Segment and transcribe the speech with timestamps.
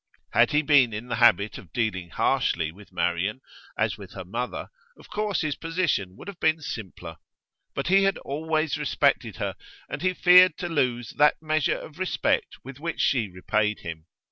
[0.33, 3.39] Had he been in the habit of dealing harshly with Marian,
[3.77, 7.17] as with her mother, of course his position would have been simpler.
[7.75, 9.55] But he had always respected her,
[9.87, 14.07] and he feared to lose that measure of respect with which she repaid him.